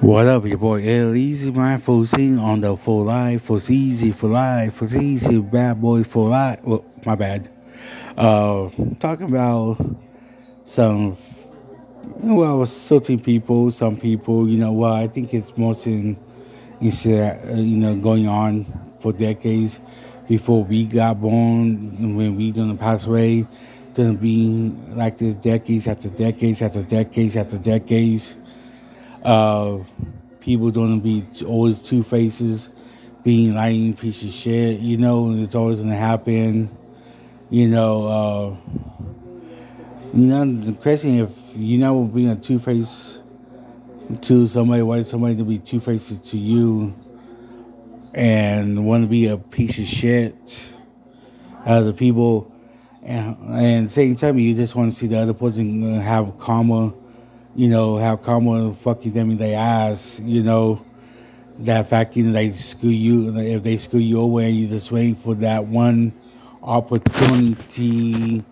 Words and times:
What 0.00 0.26
up, 0.26 0.44
your 0.44 0.58
boy 0.58 0.86
L 0.86 1.14
Easy, 1.16 1.50
full 1.78 2.04
scene 2.04 2.38
on 2.38 2.60
the 2.60 2.76
full 2.76 3.04
life, 3.04 3.44
for 3.44 3.56
easy, 3.56 4.12
for 4.12 4.26
life, 4.26 4.74
for 4.74 4.84
easy, 4.94 5.40
bad 5.40 5.80
boy 5.80 6.04
for 6.04 6.28
life. 6.28 6.60
Well, 6.64 6.84
my 7.06 7.14
bad. 7.14 7.48
Uh, 8.14 8.68
talking 9.00 9.30
about 9.30 9.78
some, 10.66 11.16
well, 12.18 12.66
certain 12.66 13.18
people, 13.18 13.70
some 13.70 13.96
people, 13.96 14.46
you 14.46 14.58
know, 14.58 14.70
well, 14.70 14.92
I 14.92 15.08
think 15.08 15.32
it's 15.32 15.56
mostly, 15.56 16.18
instead, 16.82 17.48
uh, 17.48 17.56
you 17.56 17.78
know, 17.78 17.96
going 17.96 18.28
on 18.28 18.66
for 19.00 19.14
decades 19.14 19.80
before 20.28 20.62
we 20.62 20.84
got 20.84 21.22
born, 21.22 22.14
when 22.14 22.36
we 22.36 22.52
done 22.52 22.76
pass 22.76 23.06
away, 23.06 23.46
gonna 23.94 24.12
be 24.12 24.74
like 24.90 25.16
this 25.16 25.34
decades 25.36 25.86
after 25.86 26.10
decades 26.10 26.60
after 26.60 26.82
decades 26.82 27.34
after 27.34 27.56
decades 27.56 28.36
uh, 29.26 29.82
people 30.38 30.70
gonna 30.70 30.98
be 30.98 31.26
always 31.44 31.82
two 31.82 32.04
faces, 32.04 32.68
being 33.24 33.54
lying 33.54 33.92
piece 33.92 34.22
of 34.22 34.30
shit. 34.30 34.78
You 34.78 34.98
know, 34.98 35.32
it's 35.34 35.56
always 35.56 35.80
gonna 35.80 35.96
happen. 35.96 36.70
You 37.50 37.68
know, 37.68 38.06
uh, 38.06 38.56
you 40.14 40.26
know 40.26 40.44
the 40.44 40.72
question 40.74 41.18
if 41.18 41.30
you 41.56 41.76
know 41.76 42.04
being 42.04 42.28
a 42.28 42.36
two 42.36 42.60
face 42.60 43.18
to 44.22 44.46
somebody, 44.46 44.82
why 44.82 45.02
somebody 45.02 45.36
to 45.36 45.44
be 45.44 45.58
two 45.58 45.80
faces 45.80 46.20
to 46.30 46.38
you, 46.38 46.94
and 48.14 48.86
want 48.86 49.02
to 49.02 49.08
be 49.08 49.26
a 49.26 49.36
piece 49.36 49.76
of 49.78 49.86
shit. 49.86 50.72
Uh, 51.64 51.80
the 51.80 51.92
people, 51.92 52.52
and, 53.02 53.36
and 53.56 53.90
same 53.90 54.14
time, 54.14 54.38
you 54.38 54.54
just 54.54 54.76
want 54.76 54.92
to 54.92 54.96
see 54.96 55.08
the 55.08 55.18
other 55.18 55.34
person 55.34 55.98
have 55.98 56.38
karma 56.38 56.94
you 57.56 57.68
know, 57.68 57.96
have 57.96 58.22
karma 58.22 58.74
fucking 58.74 59.12
them 59.12 59.30
in 59.30 59.38
their 59.38 59.58
ass, 59.58 60.20
you 60.20 60.42
know, 60.42 60.84
that 61.60 61.88
fact, 61.88 62.14
you 62.14 62.24
know, 62.24 62.32
they 62.32 62.52
screw 62.52 62.90
you, 62.90 63.34
if 63.38 63.62
they 63.62 63.78
screw 63.78 63.98
you 63.98 64.20
over 64.20 64.40
and 64.40 64.54
you're 64.54 64.68
just 64.68 64.92
waiting 64.92 65.14
for 65.14 65.34
that 65.36 65.64
one 65.64 66.12
opportunity, 66.62 68.44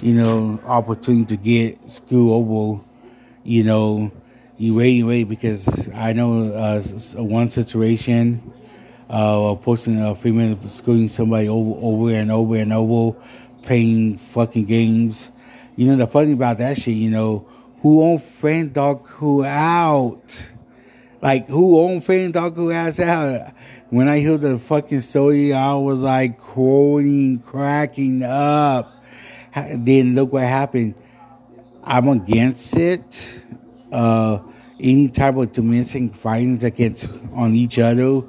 you 0.00 0.14
know, 0.14 0.58
opportunity 0.64 1.36
to 1.36 1.42
get 1.42 1.90
screwed 1.90 2.30
over, 2.30 2.80
you 3.44 3.62
know, 3.62 4.10
you 4.56 4.74
wait 4.74 5.00
and 5.00 5.08
wait 5.08 5.24
because 5.24 5.90
I 5.94 6.14
know 6.14 6.44
uh, 6.44 6.80
one 7.16 7.48
situation, 7.48 8.40
uh, 9.10 9.54
a 9.54 9.62
person, 9.62 10.02
a 10.02 10.14
female 10.14 10.56
screwing 10.66 11.08
somebody 11.08 11.48
over, 11.48 11.78
over 11.78 12.10
and 12.14 12.32
over 12.32 12.56
and 12.56 12.72
over, 12.72 13.18
playing 13.62 14.16
fucking 14.16 14.64
games. 14.64 15.30
You 15.76 15.88
know, 15.88 15.96
the 15.96 16.06
funny 16.06 16.32
about 16.32 16.56
that 16.58 16.78
shit, 16.78 16.94
you 16.94 17.10
know, 17.10 17.46
who 17.84 18.02
owned 18.02 18.22
who 19.06 19.44
out. 19.44 20.50
Like, 21.20 21.48
who 21.48 21.78
owned 21.78 22.02
FanDuel 22.02 22.74
ass 22.74 22.98
out? 22.98 23.52
When 23.90 24.08
I 24.08 24.22
heard 24.22 24.40
the 24.40 24.58
fucking 24.58 25.02
story, 25.02 25.52
I 25.52 25.74
was 25.74 25.98
like 25.98 26.40
quoting, 26.40 27.40
cracking 27.40 28.22
up. 28.22 28.90
Then 29.54 30.14
look 30.14 30.32
what 30.32 30.44
happened. 30.44 30.94
I'm 31.84 32.08
against 32.08 32.74
it. 32.74 33.42
Uh, 33.92 34.38
any 34.80 35.08
type 35.08 35.36
of 35.36 35.52
domestic 35.52 36.14
violence 36.14 36.62
against 36.62 37.06
on 37.34 37.54
each 37.54 37.78
other, 37.78 38.22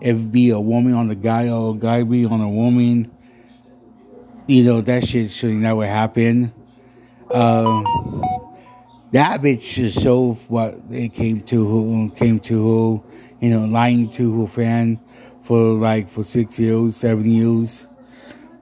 if 0.00 0.32
be 0.32 0.50
a 0.50 0.58
woman 0.58 0.94
on 0.94 1.10
a 1.10 1.14
guy 1.14 1.50
or 1.50 1.74
a 1.74 1.78
guy 1.78 2.02
be 2.02 2.24
on 2.24 2.40
a 2.40 2.48
woman, 2.48 3.10
you 4.46 4.64
know 4.64 4.80
that 4.80 5.04
shit 5.04 5.30
should 5.30 5.52
never 5.52 5.86
happen. 5.86 6.50
Uh, 7.30 7.82
that 9.12 9.40
bitch 9.42 9.78
is 9.78 9.94
so 9.94 10.34
what 10.48 10.74
it 10.90 11.12
came 11.12 11.40
to 11.42 11.64
who 11.64 12.10
came 12.10 12.40
to 12.40 12.54
who, 12.54 13.04
you 13.40 13.50
know, 13.50 13.64
lying 13.66 14.10
to 14.10 14.42
her 14.42 14.48
fan 14.48 14.98
for 15.44 15.56
like 15.56 16.08
for 16.08 16.24
six 16.24 16.58
years, 16.58 16.96
seven 16.96 17.28
years. 17.28 17.86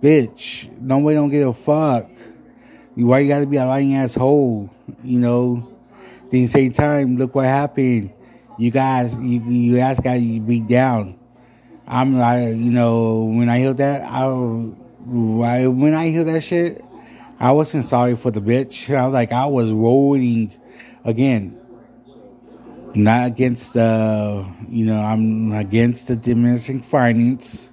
Bitch, 0.03 0.71
nobody 0.81 1.15
don't 1.15 1.31
give 1.31 1.49
a 1.49 1.53
fuck. 1.53 2.09
Why 2.95 3.21
you 3.21 3.29
gotta 3.29 3.47
be 3.47 3.57
a 3.57 3.67
lying 3.67 3.95
asshole? 3.95 4.71
You 5.05 5.19
know. 5.19 5.69
Then 6.31 6.47
same 6.47 6.73
time, 6.73 7.17
look 7.17 7.35
what 7.35 7.45
happened. 7.45 8.13
You 8.57 8.71
guys, 8.71 9.15
you 9.17 9.41
you 9.41 9.77
guys 9.77 9.99
got 10.01 10.21
you 10.21 10.41
beat 10.41 10.67
down. 10.67 11.19
I'm 11.87 12.17
like, 12.17 12.49
you 12.49 12.71
know, 12.71 13.25
when 13.25 13.49
I 13.49 13.59
hear 13.59 13.75
that, 13.75 14.03
I, 14.03 14.29
when 15.67 15.93
I 15.95 16.09
hear 16.09 16.23
that 16.23 16.43
shit, 16.43 16.85
I 17.41 17.53
wasn't 17.53 17.87
sorry 17.87 18.17
for 18.17 18.31
the 18.31 18.41
bitch. 18.43 18.95
I 18.95 19.07
was 19.07 19.15
like, 19.15 19.33
I 19.33 19.47
was 19.47 19.73
rolling 19.73 20.53
again. 21.07 21.57
Not 22.95 23.29
against 23.29 23.73
the, 23.73 24.47
you 24.69 24.85
know, 24.85 25.01
I'm 25.01 25.51
against 25.53 26.09
the 26.09 26.17
diminishing 26.17 26.83
finance. 26.83 27.73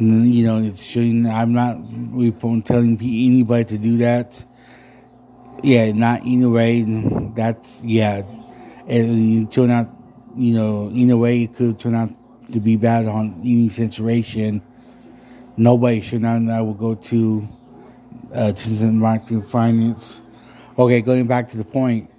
You 0.00 0.44
know, 0.44 0.58
it's 0.58 0.82
showing, 0.82 1.24
I'm 1.24 1.52
not 1.52 1.76
telling 2.64 2.98
anybody 3.00 3.64
to 3.64 3.78
do 3.78 3.98
that. 3.98 4.44
Yeah, 5.62 5.92
not 5.92 6.26
in 6.26 6.42
a 6.42 6.50
way. 6.50 6.82
That's, 7.36 7.80
yeah. 7.84 8.22
It 8.88 9.52
turn 9.52 9.70
out, 9.70 9.88
you 10.34 10.54
know, 10.54 10.88
in 10.88 11.10
a 11.10 11.16
way, 11.16 11.44
it 11.44 11.54
could 11.54 11.78
turn 11.78 11.94
out 11.94 12.10
to 12.52 12.58
be 12.58 12.76
bad 12.76 13.06
on 13.06 13.40
any 13.40 13.68
situation. 13.68 14.62
Nobody 15.56 16.00
should 16.00 16.22
not, 16.22 16.42
I 16.52 16.60
will 16.60 16.74
go 16.74 16.96
to 16.96 17.46
uh, 18.34 18.52
to 18.52 19.42
finance. 19.42 20.20
Okay, 20.78 21.00
going 21.00 21.26
back 21.26 21.48
to 21.48 21.56
the 21.56 21.64
point, 21.64 22.10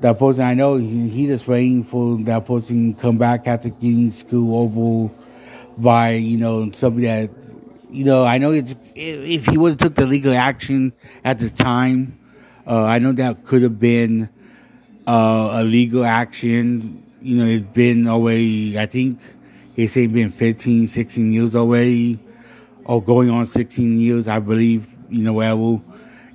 that 0.00 0.18
person 0.18 0.44
I 0.44 0.54
know 0.54 0.76
he, 0.76 1.08
he 1.08 1.26
just 1.26 1.46
waiting 1.46 1.84
for 1.84 2.16
that 2.24 2.46
person 2.46 2.94
come 2.94 3.18
back 3.18 3.46
after 3.46 3.68
getting 3.68 4.10
school 4.10 4.56
over 4.56 5.12
by 5.78 6.12
you 6.12 6.38
know 6.38 6.70
somebody 6.72 7.06
that 7.06 7.30
you 7.90 8.04
know 8.04 8.24
I 8.24 8.38
know 8.38 8.52
it's 8.52 8.74
if 8.94 9.46
he 9.46 9.58
would 9.58 9.72
have 9.72 9.78
took 9.78 9.94
the 9.94 10.06
legal 10.06 10.34
action 10.34 10.92
at 11.24 11.38
the 11.38 11.50
time, 11.50 12.18
uh, 12.66 12.84
I 12.84 12.98
know 12.98 13.12
that 13.12 13.44
could 13.44 13.62
have 13.62 13.78
been 13.78 14.28
uh, 15.06 15.50
a 15.60 15.64
legal 15.64 16.04
action. 16.04 17.02
You 17.20 17.36
know, 17.36 17.46
it's 17.46 17.66
been 17.74 18.06
already 18.08 18.78
I 18.78 18.86
think 18.86 19.18
it's 19.76 19.94
been 19.94 20.32
15, 20.32 20.86
16 20.86 21.32
years 21.32 21.54
already, 21.54 22.18
or 22.84 23.02
going 23.02 23.28
on 23.28 23.44
16 23.44 23.98
years 23.98 24.28
I 24.28 24.38
believe 24.38 24.95
you 25.08 25.22
know, 25.22 25.32
whatever. 25.32 25.80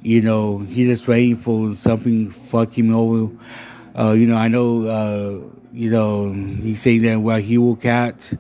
You 0.04 0.22
know, 0.22 0.58
he 0.60 0.86
just 0.86 1.08
waiting 1.08 1.38
for 1.38 1.76
something 1.76 2.32
fuck 2.32 2.78
him 2.78 2.94
over. 2.94 3.34
Uh, 3.98 4.14
you 4.14 4.26
know, 4.26 4.36
I 4.36 4.48
know, 4.48 4.84
uh, 4.84 5.40
you 5.74 5.92
know, 5.92 6.32
he 6.32 6.76
saying 6.76 7.04
that, 7.04 7.20
well, 7.20 7.38
he 7.38 7.58
will 7.58 7.76
catch, 7.76 8.34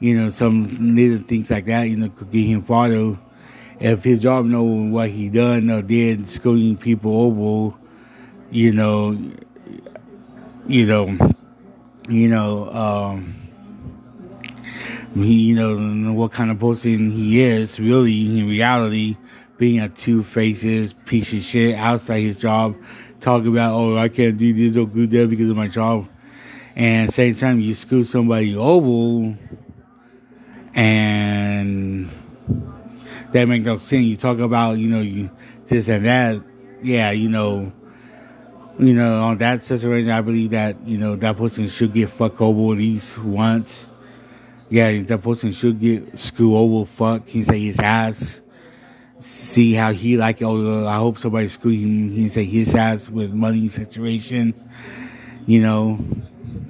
you 0.00 0.18
know, 0.18 0.28
some 0.28 0.94
little 0.96 1.18
things 1.18 1.50
like 1.50 1.66
that, 1.66 1.84
you 1.84 1.96
know, 1.96 2.08
could 2.08 2.30
get 2.30 2.46
him 2.46 2.62
farther. 2.62 3.18
If 3.80 4.04
his 4.04 4.20
job 4.20 4.46
know 4.46 4.62
what 4.62 5.10
he 5.10 5.28
done 5.28 5.70
or 5.70 5.82
did, 5.82 6.28
screwing 6.28 6.76
people 6.76 7.16
over, 7.16 7.76
you 8.50 8.72
know, 8.72 9.16
you 10.66 10.86
know, 10.86 11.16
you 12.08 12.28
know, 12.28 12.70
um, 12.70 13.34
he, 15.14 15.34
you 15.34 15.54
know, 15.54 16.12
what 16.12 16.32
kind 16.32 16.50
of 16.50 16.58
person 16.58 17.10
he 17.10 17.40
is, 17.40 17.78
really, 17.78 18.38
in 18.38 18.48
reality, 18.48 19.16
being 19.56 19.80
a 19.80 19.88
two 19.88 20.22
faces 20.22 20.92
piece 20.92 21.32
of 21.32 21.42
shit 21.42 21.76
outside 21.76 22.20
his 22.20 22.36
job, 22.36 22.76
talking 23.20 23.48
about, 23.48 23.74
oh, 23.74 23.96
I 23.96 24.08
can't 24.08 24.36
do 24.36 24.52
this 24.52 24.76
or 24.76 24.86
do 24.86 25.06
that 25.06 25.30
because 25.30 25.50
of 25.50 25.56
my 25.56 25.68
job. 25.68 26.08
And 26.76 27.12
same 27.12 27.34
time, 27.36 27.60
you 27.60 27.72
screw 27.74 28.02
somebody 28.02 28.56
over, 28.56 29.36
and 30.74 32.10
that 33.32 33.46
makes 33.46 33.64
no 33.64 33.78
sense. 33.78 34.04
You 34.04 34.16
talk 34.16 34.38
about, 34.38 34.78
you 34.78 34.88
know, 34.88 35.00
you 35.00 35.30
this 35.66 35.88
and 35.88 36.04
that. 36.04 36.42
Yeah, 36.82 37.12
you 37.12 37.28
know, 37.28 37.72
you 38.78 38.94
know, 38.94 39.22
on 39.22 39.38
that 39.38 39.64
situation, 39.64 40.10
I 40.10 40.20
believe 40.20 40.50
that 40.50 40.76
you 40.84 40.98
know 40.98 41.14
that 41.16 41.36
person 41.36 41.68
should 41.68 41.92
get 41.92 42.08
fucked 42.08 42.40
over 42.40 42.72
at 42.72 42.78
least 42.78 43.22
once. 43.22 43.88
Yeah, 44.68 45.00
that 45.02 45.22
person 45.22 45.52
should 45.52 45.78
get 45.78 46.18
screwed 46.18 46.54
over, 46.54 46.86
fuck. 46.86 47.28
He 47.28 47.44
say 47.44 47.60
his 47.60 47.78
ass 47.78 48.40
see 49.18 49.74
how 49.74 49.92
he 49.92 50.16
like. 50.16 50.42
Oh, 50.42 50.84
uh, 50.84 50.86
I 50.86 50.96
hope 50.96 51.18
somebody 51.18 51.48
screw 51.48 51.72
him. 51.72 52.10
He 52.10 52.28
say 52.28 52.44
his 52.44 52.74
ass 52.74 53.08
with 53.08 53.32
money 53.32 53.68
situation. 53.68 54.54
You 55.46 55.62
know, 55.62 55.98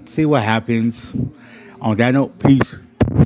see 0.07 0.27
what 0.27 0.43
happens. 0.43 1.15
On 1.81 1.97
that 1.97 2.13
note, 2.13 2.39
peace. 2.39 2.77